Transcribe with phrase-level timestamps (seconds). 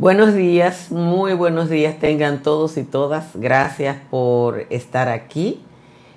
[0.00, 3.32] Buenos días, muy buenos días tengan todos y todas.
[3.34, 5.60] Gracias por estar aquí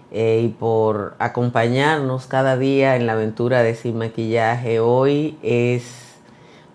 [0.10, 4.80] eh, y por acompañarnos cada día en la aventura de Sin Maquillaje.
[4.80, 5.84] Hoy es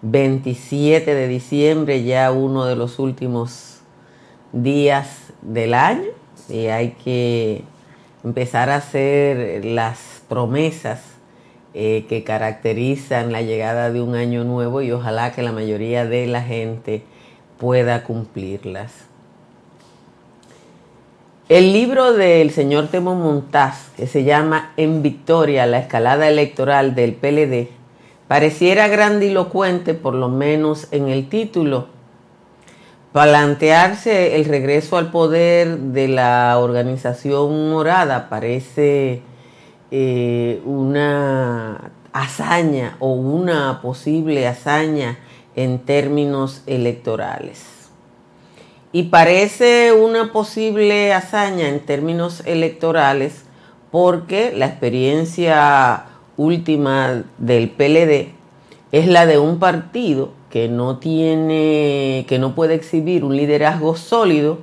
[0.02, 3.80] 27 de diciembre, ya uno de los últimos
[4.52, 6.10] días del año
[6.50, 7.64] y hay que
[8.22, 11.00] empezar a hacer las promesas
[11.74, 16.26] eh, que caracterizan la llegada de un año nuevo y ojalá que la mayoría de
[16.26, 17.02] la gente
[17.58, 18.92] pueda cumplirlas.
[21.48, 27.14] El libro del señor Temo Montaz, que se llama En Victoria, la escalada electoral del
[27.14, 27.68] PLD,
[28.28, 31.86] pareciera grandilocuente, por lo menos en el título,
[33.12, 39.22] plantearse el regreso al poder de la organización morada parece
[39.90, 45.18] eh, una hazaña o una posible hazaña
[45.56, 47.64] en términos electorales.
[48.92, 53.44] Y parece una posible hazaña en términos electorales
[53.90, 58.32] porque la experiencia última del PLD
[58.92, 64.60] es la de un partido que no tiene, que no puede exhibir un liderazgo sólido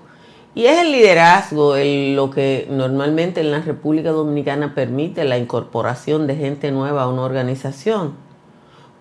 [0.55, 6.37] y es el liderazgo lo que normalmente en la República Dominicana permite la incorporación de
[6.37, 8.13] gente nueva a una organización.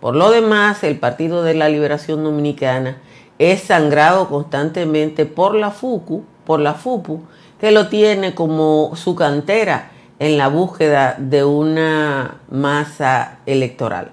[0.01, 2.99] Por lo demás, el Partido de la Liberación Dominicana
[3.39, 7.23] es sangrado constantemente por la FUCU, por la FUPU,
[7.61, 14.11] que lo tiene como su cantera en la búsqueda de una masa electoral.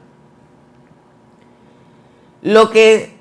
[2.44, 3.21] Lo que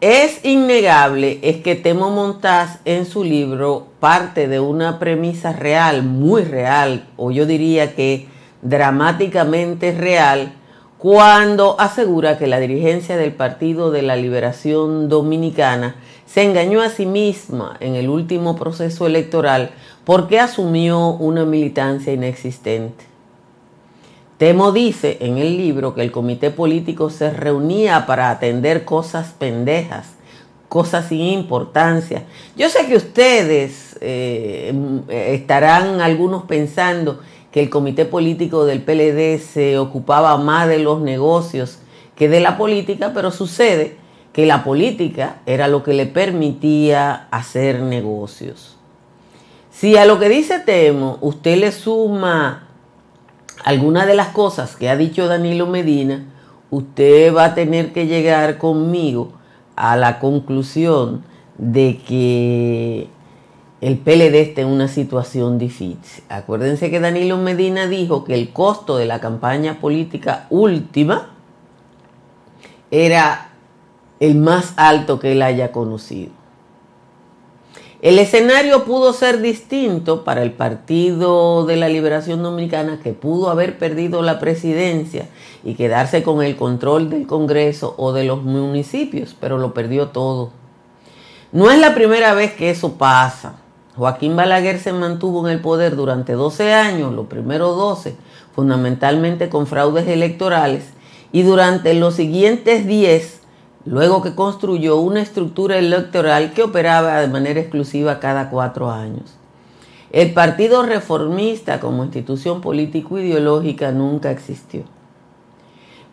[0.00, 6.42] es innegable es que Temo Montaz en su libro parte de una premisa real, muy
[6.42, 8.28] real, o yo diría que
[8.62, 10.52] dramáticamente real,
[10.98, 17.06] cuando asegura que la dirigencia del Partido de la Liberación Dominicana se engañó a sí
[17.06, 19.70] misma en el último proceso electoral
[20.04, 23.07] porque asumió una militancia inexistente.
[24.38, 30.10] Temo dice en el libro que el comité político se reunía para atender cosas pendejas,
[30.68, 32.22] cosas sin importancia.
[32.56, 34.72] Yo sé que ustedes eh,
[35.08, 37.18] estarán algunos pensando
[37.50, 41.80] que el comité político del PLD se ocupaba más de los negocios
[42.14, 43.96] que de la política, pero sucede
[44.32, 48.76] que la política era lo que le permitía hacer negocios.
[49.72, 52.67] Si a lo que dice Temo usted le suma
[53.64, 56.24] algunas de las cosas que ha dicho Danilo Medina,
[56.70, 59.32] usted va a tener que llegar conmigo
[59.76, 61.22] a la conclusión
[61.56, 63.08] de que
[63.80, 66.24] el PLD está en una situación difícil.
[66.28, 71.30] Acuérdense que Danilo Medina dijo que el costo de la campaña política última
[72.90, 73.50] era
[74.20, 76.37] el más alto que él haya conocido.
[78.00, 83.76] El escenario pudo ser distinto para el Partido de la Liberación Dominicana que pudo haber
[83.76, 85.26] perdido la presidencia
[85.64, 90.52] y quedarse con el control del Congreso o de los municipios, pero lo perdió todo.
[91.50, 93.56] No es la primera vez que eso pasa.
[93.96, 98.14] Joaquín Balaguer se mantuvo en el poder durante 12 años, los primeros 12,
[98.54, 100.84] fundamentalmente con fraudes electorales,
[101.32, 103.37] y durante los siguientes 10
[103.88, 109.34] luego que construyó una estructura electoral que operaba de manera exclusiva cada cuatro años.
[110.12, 114.82] El Partido Reformista como institución político-ideológica nunca existió.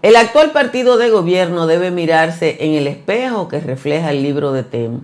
[0.02, 4.64] El actual partido de gobierno debe mirarse en el espejo que refleja el libro de
[4.64, 5.02] Temo.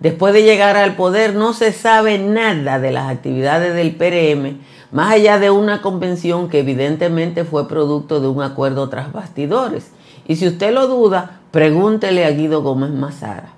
[0.00, 4.58] Después de llegar al poder no se sabe nada de las actividades del PRM,
[4.92, 9.92] más allá de una convención que evidentemente fue producto de un acuerdo tras bastidores.
[10.28, 13.54] Y si usted lo duda, Pregúntele a Guido Gómez Mazara.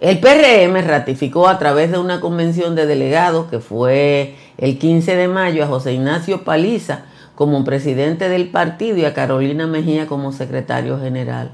[0.00, 5.26] El PRM ratificó a través de una convención de delegados que fue el 15 de
[5.26, 11.00] mayo a José Ignacio Paliza como presidente del partido y a Carolina Mejía como secretario
[11.00, 11.50] general.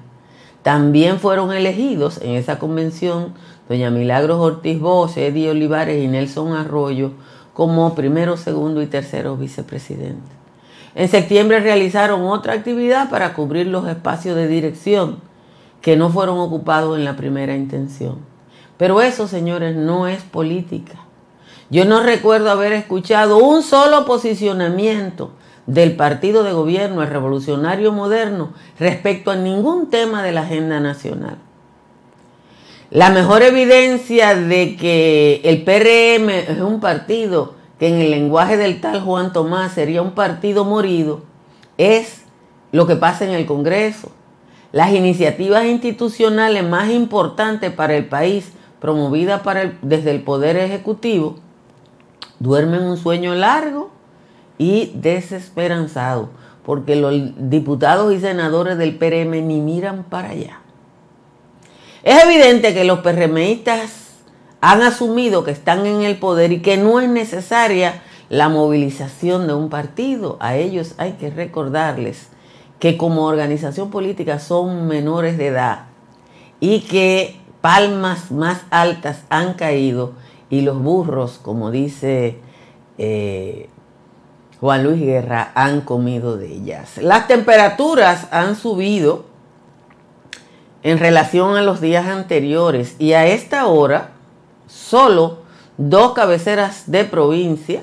[0.62, 3.32] También fueron elegidos en esa convención
[3.70, 7.12] doña Milagros Ortiz Bosch, Eddie Olivares y Nelson Arroyo
[7.54, 10.35] como primero, segundo y tercero vicepresidente.
[10.96, 15.18] En septiembre realizaron otra actividad para cubrir los espacios de dirección
[15.82, 18.16] que no fueron ocupados en la primera intención.
[18.78, 20.94] Pero eso, señores, no es política.
[21.68, 25.32] Yo no recuerdo haber escuchado un solo posicionamiento
[25.66, 31.36] del partido de gobierno, el revolucionario moderno, respecto a ningún tema de la agenda nacional.
[32.90, 38.80] La mejor evidencia de que el PRM es un partido que en el lenguaje del
[38.80, 41.22] tal Juan Tomás sería un partido morido,
[41.78, 42.22] es
[42.72, 44.10] lo que pasa en el Congreso.
[44.72, 49.40] las iniciativas institucionales más importantes para el país, promovidas
[49.80, 51.36] desde el Poder Ejecutivo,
[52.40, 53.90] duermen un sueño largo
[54.58, 56.28] y desesperanzado,
[56.64, 60.60] porque los diputados y senadores del PRM ni miran para allá.
[62.02, 64.05] Es evidente que los PRMistas
[64.60, 69.54] han asumido que están en el poder y que no es necesaria la movilización de
[69.54, 70.36] un partido.
[70.40, 72.28] A ellos hay que recordarles
[72.78, 75.86] que como organización política son menores de edad
[76.60, 80.12] y que palmas más altas han caído
[80.50, 82.38] y los burros, como dice
[82.98, 83.68] eh,
[84.60, 86.98] Juan Luis Guerra, han comido de ellas.
[86.98, 89.26] Las temperaturas han subido
[90.82, 94.12] en relación a los días anteriores y a esta hora
[94.76, 95.38] solo
[95.78, 97.82] dos cabeceras de provincia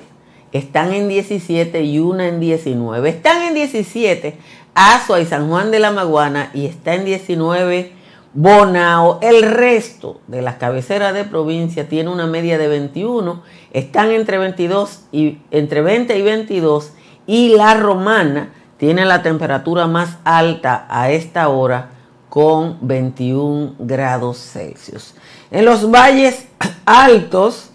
[0.52, 3.10] están en 17 y una en 19.
[3.10, 4.38] Están en 17
[4.76, 7.92] Azua y San Juan de la Maguana y está en 19
[8.34, 9.20] Bonao.
[9.22, 13.42] El resto de las cabeceras de provincia tiene una media de 21,
[13.72, 16.94] están entre 22 y entre 20 y 22
[17.26, 21.90] y la romana tiene la temperatura más alta a esta hora
[22.30, 25.14] con 21 grados Celsius.
[25.52, 26.48] En los valles
[26.86, 27.70] altos,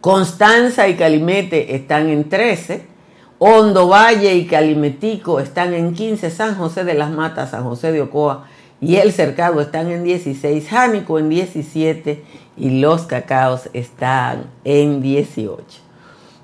[0.00, 2.86] Constanza y Calimete están en 13,
[3.38, 8.02] Hondo Valle y Calimetico están en 15, San José de las Matas, San José de
[8.02, 8.46] Ocoa
[8.80, 12.24] y El Cercado están en 16, Jánico en 17
[12.56, 15.64] y Los Cacaos están en 18.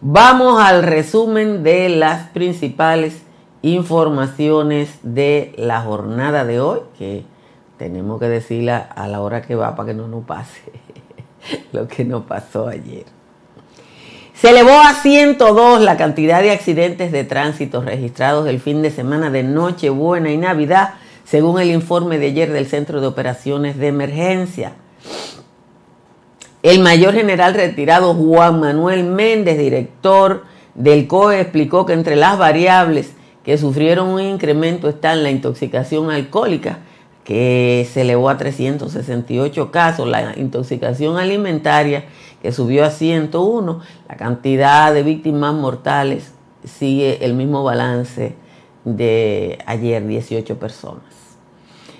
[0.01, 3.23] Vamos al resumen de las principales
[3.63, 7.25] informaciones de la jornada de hoy, que
[7.77, 10.63] tenemos que decirla a la hora que va para que no nos pase
[11.73, 13.05] lo que nos pasó ayer.
[14.35, 19.31] Se elevó a 102 la cantidad de accidentes de tránsito registrados el fin de semana
[19.31, 24.75] de Nochebuena y Navidad, según el informe de ayer del Centro de Operaciones de Emergencia.
[26.63, 33.13] El mayor general retirado Juan Manuel Méndez, director del COE, explicó que entre las variables
[33.45, 36.79] que sufrieron un incremento están la intoxicación alcohólica,
[37.29, 42.07] que se elevó a 368 casos, la intoxicación alimentaria
[42.41, 43.81] que subió a 101.
[44.09, 46.33] La cantidad de víctimas mortales
[46.65, 48.35] sigue el mismo balance
[48.87, 51.03] de ayer, 18 personas.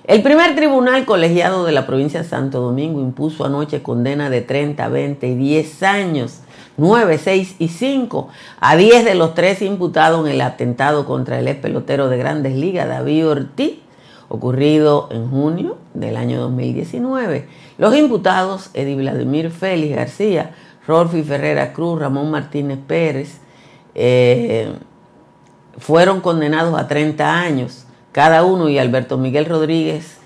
[0.05, 4.89] El primer tribunal colegiado de la provincia de Santo Domingo impuso anoche condena de 30,
[4.89, 6.41] 20 y 10 años,
[6.79, 8.29] 9, 6 y 5
[8.61, 12.57] a 10 de los tres imputados en el atentado contra el ex pelotero de grandes
[12.57, 13.73] ligas, David Ortiz,
[14.29, 17.49] ocurrido en junio del año 2019.
[17.79, 20.55] Los imputados, Eddie Vladimir Félix García,
[20.87, 23.41] Rolfi Ferrera Cruz, Ramón Martínez Pérez,
[23.95, 24.73] eh,
[25.79, 30.19] fueron condenados a 30 años cada uno y Alberto Miguel Rodríguez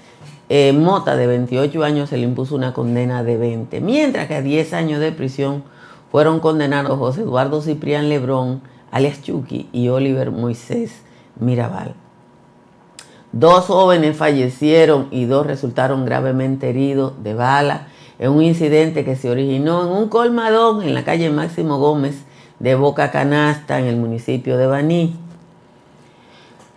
[0.49, 4.43] eh, Mota, de 28 años, se le impuso una condena de 20, mientras que a
[4.43, 5.65] 10 años de prisión
[6.11, 8.61] fueron condenados José Eduardo Ciprián Lebrón,
[8.91, 11.03] alias Chucky, y Oliver Moisés
[11.41, 11.95] Mirabal.
[13.33, 17.87] Dos jóvenes fallecieron y dos resultaron gravemente heridos de bala
[18.19, 22.25] en un incidente que se originó en un colmadón en la calle Máximo Gómez
[22.59, 25.17] de Boca Canasta en el municipio de Baní.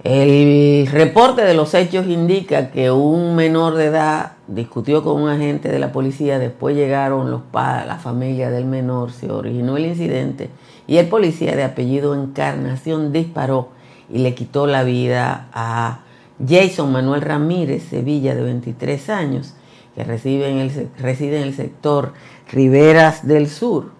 [0.05, 5.67] El reporte de los hechos indica que un menor de edad discutió con un agente
[5.67, 10.49] de la policía, después llegaron los la familia del menor, se originó el incidente
[10.87, 13.69] y el policía de apellido Encarnación disparó
[14.09, 16.04] y le quitó la vida a
[16.45, 19.53] Jason Manuel Ramírez Sevilla, de 23 años,
[19.95, 22.13] que reside en el, sector
[22.51, 23.91] Riberas del Sur,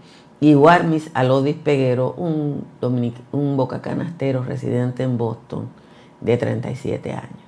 [0.42, 2.66] y Warmis Alodis Peguero, un,
[3.32, 5.70] un bocacanastero residente en Boston,
[6.22, 7.46] de 37 años.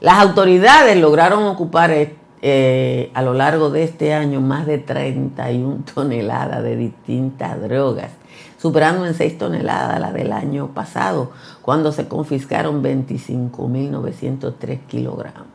[0.00, 1.90] Las autoridades lograron ocupar
[2.42, 8.10] eh, a lo largo de este año más de 31 toneladas de distintas drogas
[8.64, 15.48] superando en 6 toneladas la del año pasado, cuando se confiscaron 25.903 kilogramos.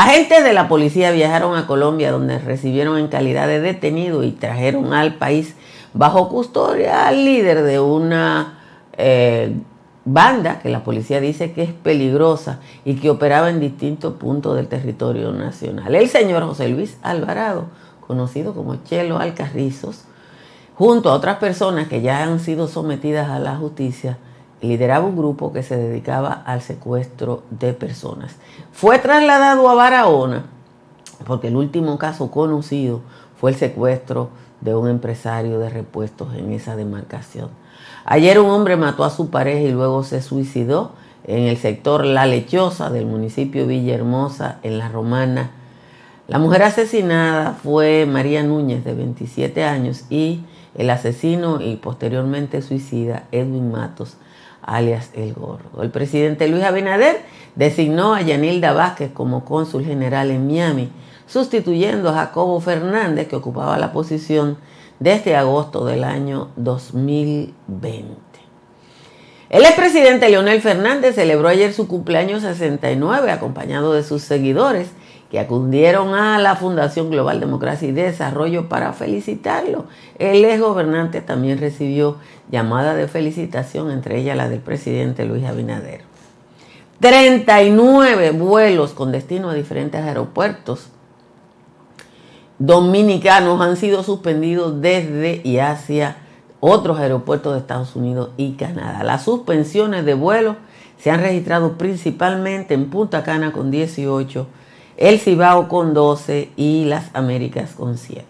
[0.00, 4.92] Agentes de la policía viajaron a Colombia donde recibieron en calidad de detenido y trajeron
[4.92, 5.56] al país
[5.92, 8.60] bajo custodia al líder de una
[8.96, 9.56] eh,
[10.04, 14.68] banda que la policía dice que es peligrosa y que operaba en distintos puntos del
[14.68, 15.92] territorio nacional.
[15.92, 17.64] El señor José Luis Alvarado,
[18.06, 20.04] conocido como Chelo Alcarrizos,
[20.76, 24.16] junto a otras personas que ya han sido sometidas a la justicia,
[24.60, 28.36] lideraba un grupo que se dedicaba al secuestro de personas.
[28.72, 30.44] Fue trasladado a Barahona
[31.26, 33.00] porque el último caso conocido
[33.40, 37.50] fue el secuestro de un empresario de repuestos en esa demarcación.
[38.04, 40.92] Ayer un hombre mató a su pareja y luego se suicidó
[41.24, 45.50] en el sector La Lechosa del municipio Villahermosa, en La Romana.
[46.26, 50.40] La mujer asesinada fue María Núñez, de 27 años, y
[50.74, 54.16] el asesino y posteriormente suicida Edwin Matos,
[54.76, 55.82] alias El Gordo.
[55.82, 57.22] El presidente Luis Abinader
[57.54, 60.90] designó a Yanilda Vázquez como cónsul general en Miami,
[61.26, 64.58] sustituyendo a Jacobo Fernández, que ocupaba la posición
[65.00, 68.16] desde agosto del año 2020.
[69.50, 74.88] El expresidente Leonel Fernández celebró ayer su cumpleaños 69 acompañado de sus seguidores
[75.30, 79.84] que acudieron a la Fundación Global Democracia y Desarrollo para felicitarlo.
[80.18, 82.16] El ex gobernante también recibió
[82.50, 86.02] llamada de felicitación, entre ellas la del presidente Luis Abinader.
[87.00, 90.88] 39 vuelos con destino a diferentes aeropuertos
[92.58, 96.16] dominicanos han sido suspendidos desde y hacia
[96.60, 99.04] otros aeropuertos de Estados Unidos y Canadá.
[99.04, 100.56] Las suspensiones de vuelo
[100.98, 104.46] se han registrado principalmente en Punta Cana con 18,
[104.98, 108.24] El Cibao con 12 y las Américas con 7.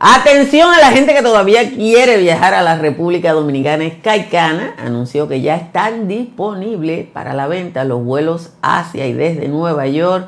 [0.00, 3.84] Atención a la gente que todavía quiere viajar a la República Dominicana.
[3.88, 9.86] Skycana anunció que ya están disponibles para la venta los vuelos hacia y desde Nueva
[9.86, 10.26] York,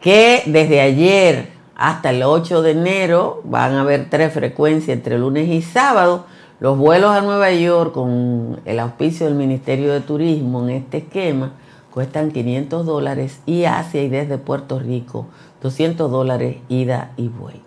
[0.00, 5.48] que desde ayer hasta el 8 de enero van a haber tres frecuencias entre lunes
[5.50, 6.24] y sábado.
[6.60, 11.52] Los vuelos a Nueva York con el auspicio del Ministerio de Turismo en este esquema
[11.96, 15.28] cuestan 500 dólares y hacia y desde Puerto Rico
[15.62, 17.62] 200 dólares ida y vuelta.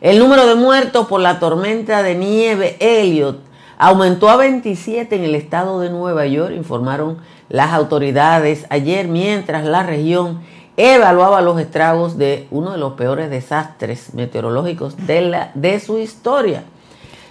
[0.00, 3.38] El número de muertos por la tormenta de nieve Elliot
[3.78, 7.18] aumentó a 27 en el estado de Nueva York, informaron
[7.48, 10.40] las autoridades ayer, mientras la región
[10.76, 16.64] evaluaba los estragos de uno de los peores desastres meteorológicos de, la, de su historia.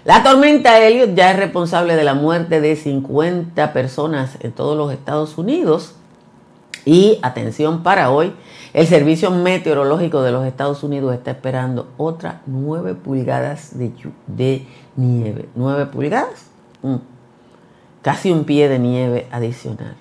[0.05, 4.93] La tormenta Elliot ya es responsable de la muerte de 50 personas en todos los
[4.93, 5.95] Estados Unidos.
[6.85, 8.33] Y atención para hoy,
[8.73, 15.47] el Servicio Meteorológico de los Estados Unidos está esperando otras 9 pulgadas de, nieve.
[15.55, 16.47] 9 pulgadas,
[16.81, 16.95] mm.
[18.01, 19.95] casi un pie de nieve adicional.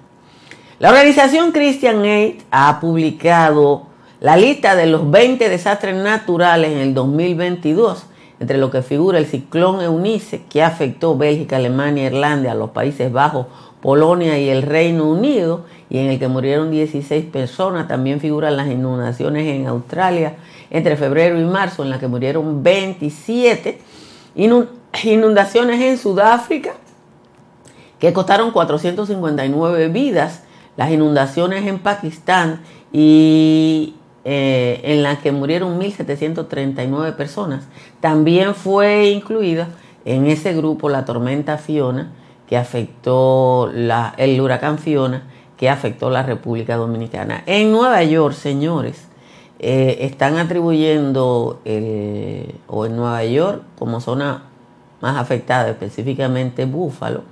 [0.79, 3.87] La organización Christian Aid ha publicado
[4.19, 8.05] la lista de los 20 desastres naturales en el 2022,
[8.41, 13.47] entre lo que figura el ciclón Eunice, que afectó Bélgica, Alemania, Irlanda, los Países Bajos,
[13.83, 17.89] Polonia y el Reino Unido, y en el que murieron 16 personas.
[17.89, 20.37] También figuran las inundaciones en Australia
[20.71, 23.79] entre febrero y marzo, en las que murieron 27.
[25.05, 26.73] Inundaciones en Sudáfrica,
[27.99, 30.45] que costaron 459 vidas
[30.77, 32.61] las inundaciones en Pakistán
[32.93, 37.65] y eh, en las que murieron 1.739 personas.
[38.01, 39.69] También fue incluida
[40.05, 42.13] en ese grupo la tormenta Fiona,
[42.49, 45.25] que afectó el huracán Fiona,
[45.57, 47.43] que afectó la República Dominicana.
[47.47, 49.09] En Nueva York, señores,
[49.59, 54.45] eh, están atribuyendo, o en Nueva York, como zona
[55.01, 57.23] más afectada, específicamente Búfalo,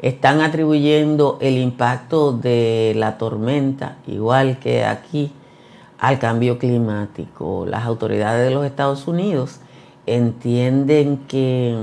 [0.00, 5.32] están atribuyendo el impacto de la tormenta, igual que aquí,
[5.98, 7.66] al cambio climático.
[7.66, 9.60] Las autoridades de los Estados Unidos
[10.06, 11.76] entienden que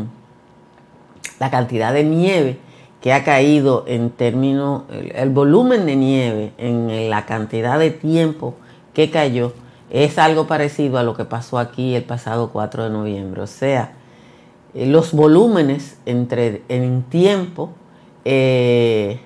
[1.39, 2.59] la cantidad de nieve
[3.05, 8.55] que ha caído en términos, el, volumen de nieve en la cantidad de tiempo
[8.95, 9.53] que cayó,
[9.91, 13.43] es algo parecido a lo que pasó aquí el pasado 4 de noviembre.
[13.43, 13.93] O sea,
[14.73, 17.69] los volúmenes entre, en tiempo
[18.25, 19.19] eh,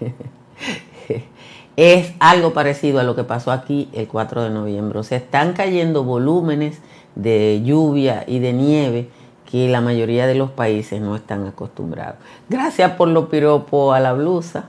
[1.76, 5.00] es algo parecido a lo que pasó aquí el 4 de noviembre.
[5.00, 6.78] O sea, están cayendo volúmenes
[7.14, 9.10] de lluvia y de nieve
[9.50, 12.16] que la mayoría de los países no están acostumbrados.
[12.48, 14.66] Gracias por lo piropo a la blusa.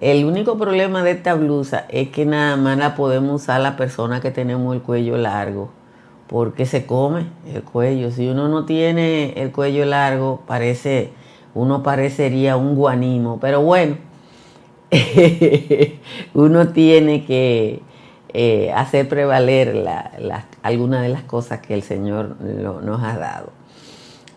[0.00, 4.20] El único problema de esta blusa es que nada más la podemos usar la persona
[4.20, 5.70] que tenemos el cuello largo,
[6.28, 8.10] porque se come el cuello.
[8.10, 11.10] Si uno no tiene el cuello largo, parece
[11.54, 13.96] uno parecería un guanimo, pero bueno,
[16.34, 17.82] uno tiene que
[18.32, 19.84] eh, hacer prevaler
[20.62, 23.57] algunas de las cosas que el Señor nos ha dado.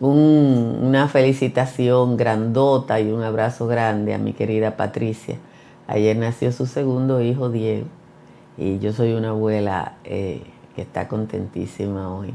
[0.02, 5.38] Una felicitación grandota y un abrazo grande a mi querida Patricia.
[5.88, 7.86] Ayer nació su segundo hijo, Diego,
[8.58, 10.42] y yo soy una abuela eh,
[10.76, 12.34] que está contentísima hoy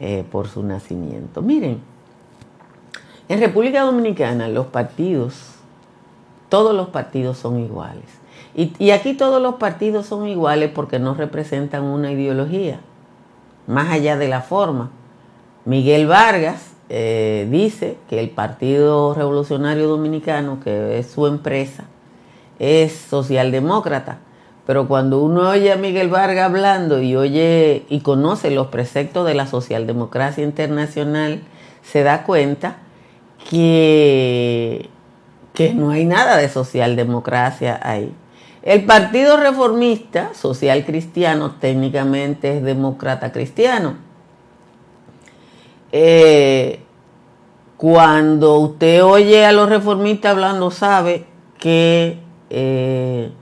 [0.00, 1.42] eh, por su nacimiento.
[1.42, 1.80] Miren,
[3.28, 5.56] en República Dominicana los partidos
[6.48, 8.04] todos los partidos son iguales.
[8.54, 12.80] Y, aquí todos los partidos son iguales porque no representan una ideología,
[13.66, 14.90] más allá de la forma.
[15.66, 21.84] Miguel Vargas eh, dice que el Partido Revolucionario Dominicano, que es su empresa,
[22.58, 24.18] es socialdemócrata.
[24.66, 29.34] Pero cuando uno oye a Miguel Vargas hablando y oye y conoce los preceptos de
[29.34, 31.42] la socialdemocracia internacional,
[31.82, 32.78] se da cuenta
[33.48, 34.88] que,
[35.54, 38.12] que no hay nada de socialdemocracia ahí.
[38.62, 44.05] El Partido Reformista Social Cristiano técnicamente es demócrata cristiano.
[45.98, 46.80] Eh,
[47.78, 51.24] cuando usted oye a los reformistas hablando, sabe
[51.58, 52.18] que
[52.50, 53.32] eh,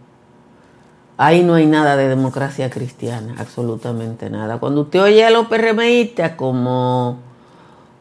[1.16, 4.58] ahí no hay nada de democracia cristiana, absolutamente nada.
[4.58, 7.18] Cuando usted oye a los PRMistas como,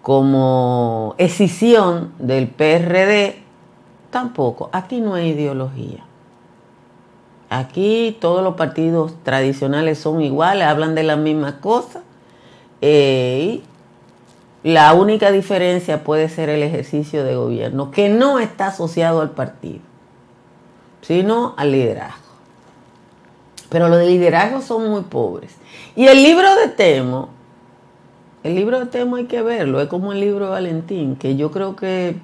[0.04, 3.42] como escisión del PRD,
[4.12, 4.70] tampoco.
[4.72, 6.04] Aquí no hay ideología.
[7.50, 12.04] Aquí todos los partidos tradicionales son iguales, hablan de la misma cosa.
[12.82, 13.64] Eh,
[14.64, 19.80] la única diferencia puede ser el ejercicio de gobierno, que no está asociado al partido,
[21.02, 22.24] sino al liderazgo.
[23.70, 25.56] Pero los de liderazgo son muy pobres.
[25.96, 27.30] Y el libro de Temo,
[28.44, 31.52] el libro de Temo hay que verlo, es como el libro de Valentín, que yo
[31.52, 32.16] creo que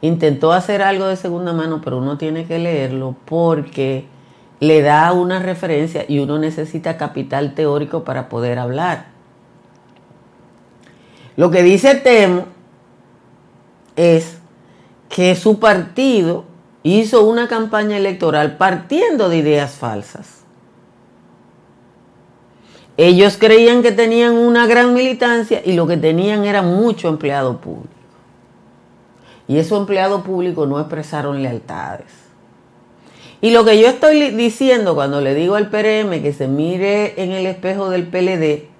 [0.00, 4.06] intentó hacer algo de segunda mano, pero uno tiene que leerlo porque
[4.60, 9.13] le da una referencia y uno necesita capital teórico para poder hablar.
[11.36, 12.46] Lo que dice Temo
[13.96, 14.38] es
[15.08, 16.44] que su partido
[16.82, 20.42] hizo una campaña electoral partiendo de ideas falsas.
[22.96, 27.88] Ellos creían que tenían una gran militancia y lo que tenían era mucho empleado público.
[29.48, 32.06] Y esos empleados públicos no expresaron lealtades.
[33.40, 37.32] Y lo que yo estoy diciendo cuando le digo al PRM que se mire en
[37.32, 38.73] el espejo del PLD,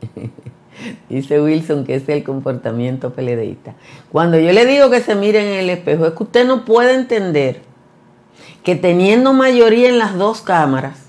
[1.08, 3.74] dice Wilson que es el comportamiento PLDista.
[4.10, 6.94] Cuando yo le digo que se mire en el espejo, es que usted no puede
[6.94, 7.62] entender
[8.62, 11.06] que teniendo mayoría en las dos cámaras,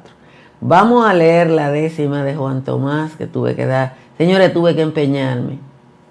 [0.60, 3.94] Vamos a leer la décima de Juan Tomás que tuve que dar.
[4.18, 5.60] Señores, tuve que empeñarme.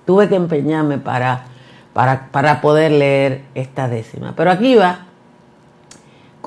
[0.05, 1.43] Tuve que empeñarme para,
[1.93, 4.33] para, para poder leer esta décima.
[4.35, 5.06] Pero aquí va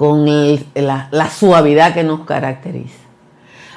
[0.00, 3.04] con la, suavidad que nos caracteriza.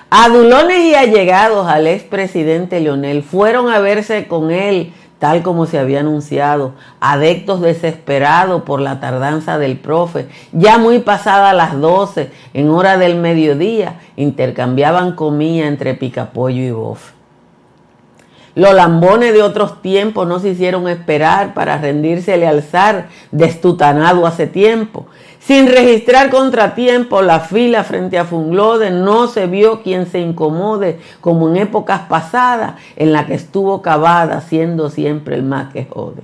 [0.10, 6.00] Adulones y allegados al expresidente Leonel fueron a verse con él, tal como se había
[6.00, 12.98] anunciado, adeptos desesperados por la tardanza del profe, ya muy pasadas las 12, en hora
[12.98, 17.12] del mediodía, intercambiaban comida entre picapollo y bofe.
[18.56, 24.46] Los lambones de otros tiempos no se hicieron esperar para rendírsele al zar destutanado hace
[24.46, 25.08] tiempo.
[25.46, 31.50] Sin registrar contratiempo, la fila frente a Funglode no se vio quien se incomode como
[31.50, 36.22] en épocas pasadas en la que estuvo cavada siendo siempre el más que jode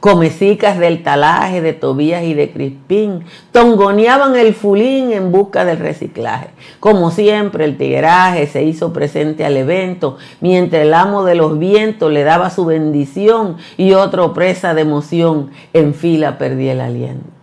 [0.00, 6.48] comecicas del talaje, de Tobías y de Crispín, tongoneaban el fulín en busca del reciclaje.
[6.80, 12.10] Como siempre, el tigueraje se hizo presente al evento, mientras el amo de los vientos
[12.10, 17.39] le daba su bendición y otro presa de emoción en fila perdía el aliento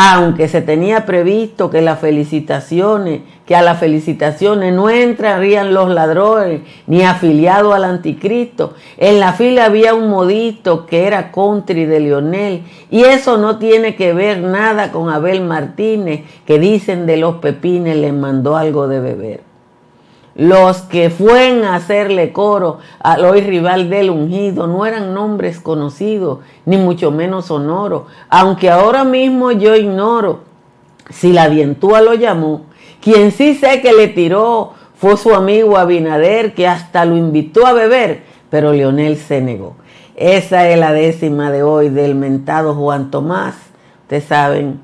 [0.00, 6.60] aunque se tenía previsto que las felicitaciones, que a las felicitaciones no entrarían los ladrones
[6.86, 12.62] ni afiliados al anticristo, en la fila había un modito que era country de Lionel
[12.92, 17.96] y eso no tiene que ver nada con Abel Martínez que dicen de los pepines
[17.96, 19.47] le mandó algo de beber.
[20.38, 26.38] Los que fueron a hacerle coro al hoy rival del ungido no eran nombres conocidos,
[26.64, 30.42] ni mucho menos sonoros, aunque ahora mismo yo ignoro
[31.10, 32.66] si la dientúa lo llamó.
[33.00, 37.72] Quien sí sé que le tiró fue su amigo Abinader, que hasta lo invitó a
[37.72, 39.74] beber, pero Leonel se negó.
[40.14, 43.56] Esa es la décima de hoy del mentado Juan Tomás.
[44.02, 44.78] Ustedes saben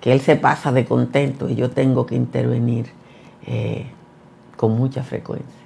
[0.00, 2.86] que él se pasa de contento y yo tengo que intervenir.
[3.46, 3.84] Eh,
[4.68, 5.64] mucha frecuencia.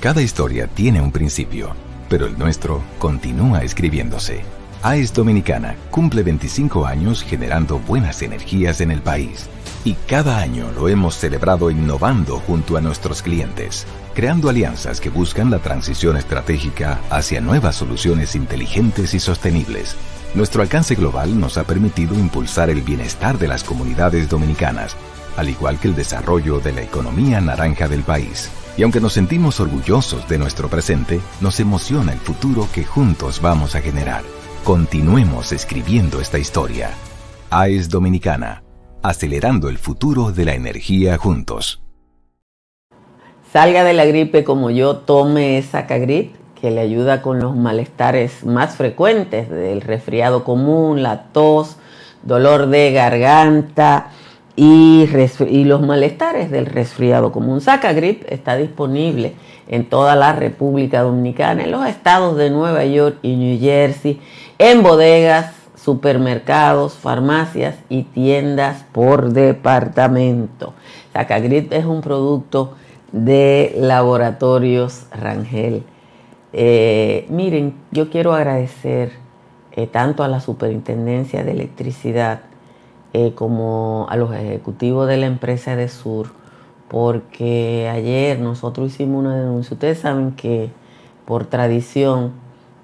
[0.00, 1.70] Cada historia tiene un principio,
[2.08, 4.42] pero el nuestro continúa escribiéndose.
[4.82, 9.48] AES Dominicana cumple 25 años generando buenas energías en el país.
[9.84, 15.50] Y cada año lo hemos celebrado innovando junto a nuestros clientes, creando alianzas que buscan
[15.52, 19.94] la transición estratégica hacia nuevas soluciones inteligentes y sostenibles.
[20.34, 24.96] Nuestro alcance global nos ha permitido impulsar el bienestar de las comunidades dominicanas
[25.36, 28.50] al igual que el desarrollo de la economía naranja del país.
[28.76, 33.74] Y aunque nos sentimos orgullosos de nuestro presente, nos emociona el futuro que juntos vamos
[33.74, 34.22] a generar.
[34.64, 36.90] Continuemos escribiendo esta historia.
[37.50, 38.62] AES Dominicana,
[39.02, 41.82] acelerando el futuro de la energía juntos.
[43.52, 48.76] Salga de la gripe como yo, tome Sacagrip, que le ayuda con los malestares más
[48.76, 51.76] frecuentes del resfriado común, la tos,
[52.22, 54.12] dolor de garganta,
[54.56, 57.60] y, los malestares del resfriado común.
[57.60, 59.34] Sacagrip está disponible
[59.68, 64.20] en toda la República Dominicana, en los estados de Nueva York y New Jersey,
[64.58, 70.74] en bodegas, supermercados, farmacias y tiendas por departamento.
[71.12, 72.74] Sacagrip es un producto
[73.10, 75.84] de laboratorios Rangel.
[76.52, 79.12] Eh, miren, yo quiero agradecer
[79.72, 82.42] eh, tanto a la Superintendencia de Electricidad
[83.14, 86.28] eh, como a los ejecutivos de la empresa de Sur,
[86.88, 89.74] porque ayer nosotros hicimos una denuncia.
[89.74, 90.70] Ustedes saben que
[91.26, 92.32] por tradición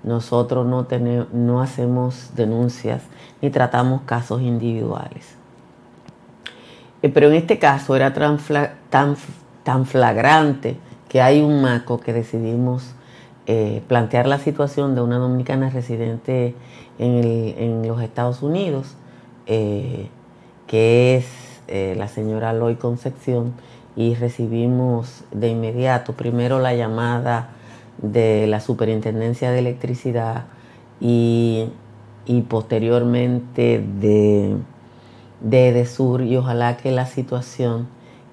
[0.02, 3.02] nosotros no, tenemos, no hacemos denuncias
[3.40, 5.34] ni tratamos casos individuales.
[7.02, 8.38] Eh, pero en este caso era tan,
[8.90, 10.76] tan, flagrante
[11.08, 12.94] que hay un maco que decidimos
[13.46, 16.54] eh, plantear la situación de una dominicana residente
[16.98, 18.96] en, los Estados Unidos
[20.68, 21.26] que es
[21.66, 23.54] eh, la señora Loy Concepción,
[23.98, 27.48] y recibimos de inmediato primero la llamada
[28.00, 30.44] de la Superintendencia de Electricidad
[31.00, 31.68] y,
[32.48, 34.56] posteriormente de,
[35.40, 37.88] de Edesur y ojalá que la situación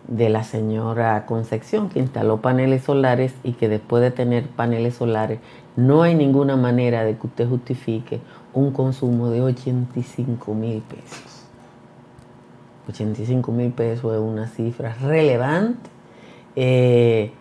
[0.07, 5.39] de la señora Concepción que instaló paneles solares y que después de tener paneles solares
[5.75, 8.19] no hay ninguna manera de que usted justifique
[8.53, 11.34] un consumo de 85 mil pesos.
[12.87, 15.89] 85 mil pesos es una cifra relevante.
[16.55, 17.31] Eh,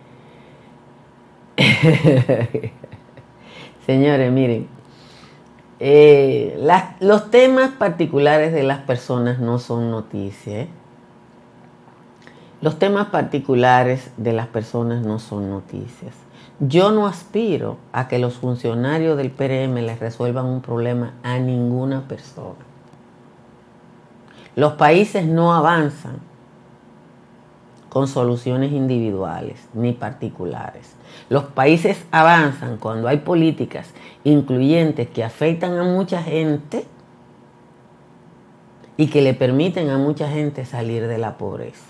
[3.85, 4.67] señores, miren,
[5.79, 6.57] eh,
[6.99, 10.67] los temas particulares de las personas no son noticias.
[12.61, 16.15] Los temas particulares de las personas no son noticias.
[16.59, 22.07] Yo no aspiro a que los funcionarios del PRM les resuelvan un problema a ninguna
[22.07, 22.74] persona.
[24.55, 26.19] Los países no avanzan
[27.89, 30.95] con soluciones individuales ni particulares.
[31.29, 36.85] Los países avanzan cuando hay políticas incluyentes que afectan a mucha gente
[38.97, 41.85] y que le permiten a mucha gente salir de la pobreza.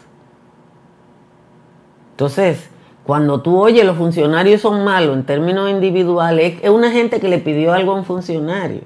[2.11, 2.69] Entonces,
[3.03, 7.37] cuando tú oyes los funcionarios son malos en términos individuales, es una gente que le
[7.39, 8.81] pidió algo a un funcionario.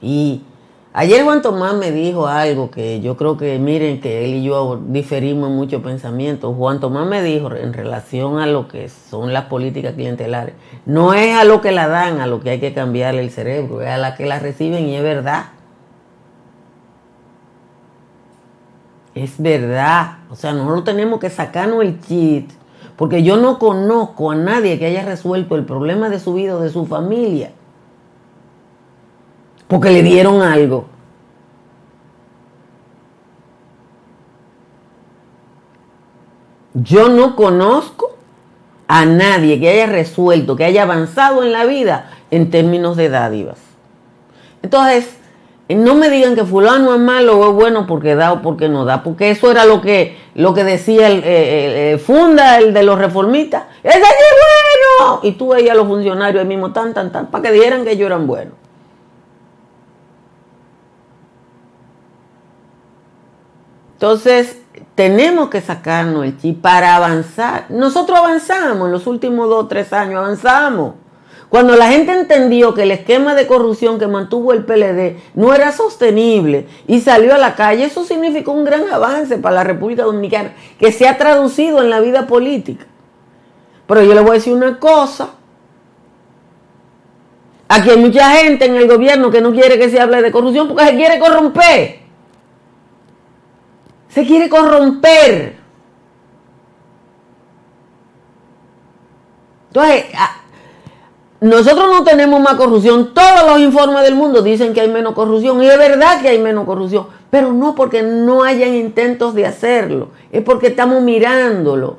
[0.00, 0.42] Y
[0.96, 4.80] Ayer Juan Tomás me dijo algo que yo creo que miren que él y yo
[4.80, 6.54] diferimos en muchos pensamientos.
[6.56, 10.54] Juan Tomás me dijo en relación a lo que son las políticas clientelares,
[10.86, 13.82] no es a lo que la dan, a lo que hay que cambiarle el cerebro,
[13.82, 15.46] es a la que la reciben y es verdad.
[19.16, 20.18] Es verdad.
[20.30, 22.52] O sea, nosotros tenemos que sacarnos el chit,
[22.94, 26.60] porque yo no conozco a nadie que haya resuelto el problema de su vida o
[26.60, 27.50] de su familia
[29.68, 30.86] porque le dieron algo.
[36.74, 38.16] Yo no conozco
[38.88, 43.58] a nadie que haya resuelto, que haya avanzado en la vida en términos de dádivas.
[44.62, 45.16] Entonces,
[45.68, 48.84] no me digan que fulano es malo o es bueno porque da o porque no
[48.84, 52.98] da, porque eso era lo que, lo que decía el, eh, funda, el de los
[52.98, 53.64] reformistas.
[53.82, 55.20] ¡Ese es bueno!
[55.22, 57.92] Y tú veías a los funcionarios ahí mismo tan, tan, tan, para que dijeran que
[57.92, 58.63] ellos eran buenos.
[63.94, 64.58] Entonces,
[64.94, 67.66] tenemos que sacarnos el chip para avanzar.
[67.68, 70.94] Nosotros avanzamos en los últimos dos o tres años, avanzamos.
[71.48, 75.70] Cuando la gente entendió que el esquema de corrupción que mantuvo el PLD no era
[75.70, 80.54] sostenible y salió a la calle, eso significó un gran avance para la República Dominicana
[80.80, 82.86] que se ha traducido en la vida política.
[83.86, 85.30] Pero yo le voy a decir una cosa.
[87.68, 90.66] Aquí hay mucha gente en el gobierno que no quiere que se hable de corrupción
[90.66, 92.03] porque se quiere corromper
[94.14, 95.56] se quiere corromper.
[99.66, 100.04] Entonces,
[101.40, 103.12] nosotros no tenemos más corrupción.
[103.12, 105.60] Todos los informes del mundo dicen que hay menos corrupción.
[105.60, 107.08] Y es verdad que hay menos corrupción.
[107.28, 110.10] Pero no porque no hayan intentos de hacerlo.
[110.30, 111.98] Es porque estamos mirándolo.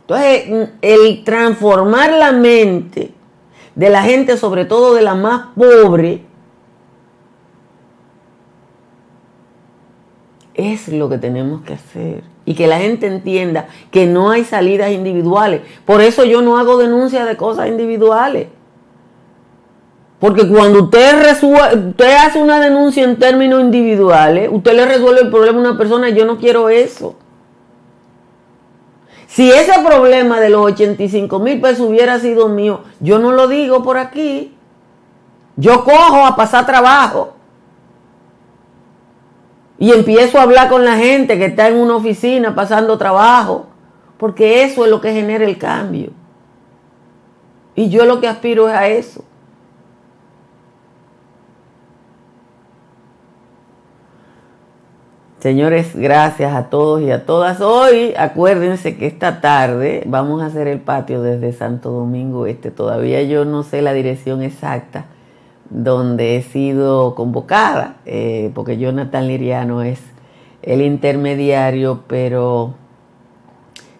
[0.00, 3.12] Entonces, el transformar la mente
[3.74, 6.24] de la gente, sobre todo de la más pobre,
[10.54, 12.24] es lo que tenemos que hacer.
[12.46, 15.62] Y que la gente entienda que no hay salidas individuales.
[15.84, 18.48] Por eso yo no hago denuncias de cosas individuales.
[20.18, 25.58] Porque cuando usted, usted hace una denuncia en términos individuales, usted le resuelve el problema
[25.58, 27.16] a una persona, yo no quiero eso.
[29.26, 33.82] Si ese problema de los 85 mil pesos hubiera sido mío, yo no lo digo
[33.82, 34.56] por aquí.
[35.56, 37.33] Yo cojo a pasar trabajo.
[39.78, 43.66] Y empiezo a hablar con la gente que está en una oficina pasando trabajo,
[44.18, 46.10] porque eso es lo que genera el cambio.
[47.74, 49.24] Y yo lo que aspiro es a eso.
[55.44, 57.60] Señores, gracias a todos y a todas.
[57.60, 62.70] Hoy, acuérdense que esta tarde vamos a hacer el patio desde Santo Domingo Este.
[62.70, 65.04] Todavía yo no sé la dirección exacta,
[65.74, 70.00] donde he sido convocada, eh, porque Jonathan Liriano es
[70.62, 72.74] el intermediario, pero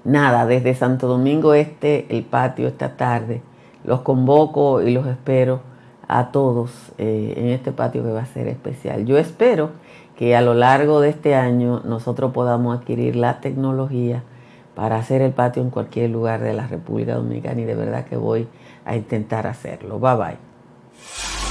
[0.04, 3.42] nada, desde Santo Domingo Este, el patio esta tarde,
[3.82, 5.62] los convoco y los espero
[6.06, 9.04] a todos eh, en este patio que va a ser especial.
[9.04, 9.70] Yo espero
[10.16, 14.22] que a lo largo de este año nosotros podamos adquirir la tecnología
[14.76, 18.16] para hacer el patio en cualquier lugar de la República Dominicana y de verdad que
[18.16, 18.46] voy
[18.84, 19.98] a intentar hacerlo.
[19.98, 21.43] Bye bye.